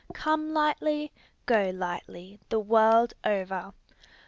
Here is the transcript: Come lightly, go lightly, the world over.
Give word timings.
Come 0.15 0.51
lightly, 0.51 1.11
go 1.45 1.69
lightly, 1.69 2.39
the 2.49 2.59
world 2.59 3.13
over. 3.23 3.71